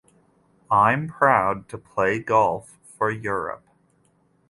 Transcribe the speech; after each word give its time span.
I'm 0.71 1.07
proud 1.09 1.69
to 1.69 1.77
play 1.77 2.17
golf 2.17 2.79
for 2.83 3.11
Europe. 3.11 3.65